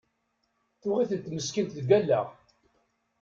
Tuɣ-itent 0.81 1.31
meskint 1.35 1.75
deg 1.77 1.89
allaɣ! 1.97 2.27